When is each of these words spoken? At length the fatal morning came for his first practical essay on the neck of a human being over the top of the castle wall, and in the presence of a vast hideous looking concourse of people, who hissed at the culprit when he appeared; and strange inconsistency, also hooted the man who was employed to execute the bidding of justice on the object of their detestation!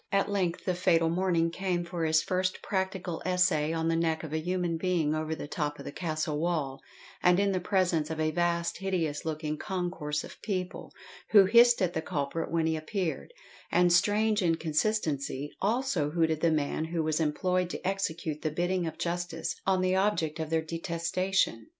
At 0.11 0.31
length 0.31 0.65
the 0.65 0.73
fatal 0.73 1.09
morning 1.11 1.51
came 1.51 1.83
for 1.85 2.05
his 2.05 2.23
first 2.23 2.63
practical 2.63 3.21
essay 3.23 3.71
on 3.71 3.87
the 3.87 3.95
neck 3.95 4.23
of 4.23 4.33
a 4.33 4.39
human 4.39 4.75
being 4.75 5.13
over 5.13 5.35
the 5.35 5.47
top 5.47 5.77
of 5.77 5.85
the 5.85 5.91
castle 5.91 6.39
wall, 6.39 6.81
and 7.21 7.39
in 7.39 7.51
the 7.51 7.59
presence 7.59 8.09
of 8.09 8.19
a 8.19 8.31
vast 8.31 8.79
hideous 8.79 9.25
looking 9.25 9.59
concourse 9.59 10.23
of 10.23 10.41
people, 10.41 10.91
who 11.29 11.45
hissed 11.45 11.83
at 11.83 11.93
the 11.93 12.01
culprit 12.01 12.49
when 12.49 12.65
he 12.65 12.75
appeared; 12.75 13.31
and 13.71 13.93
strange 13.93 14.41
inconsistency, 14.41 15.51
also 15.61 16.09
hooted 16.09 16.41
the 16.41 16.49
man 16.49 16.85
who 16.85 17.03
was 17.03 17.19
employed 17.19 17.69
to 17.69 17.87
execute 17.87 18.41
the 18.41 18.49
bidding 18.49 18.87
of 18.87 18.97
justice 18.97 19.55
on 19.67 19.81
the 19.81 19.95
object 19.95 20.39
of 20.39 20.49
their 20.49 20.63
detestation! 20.63 21.67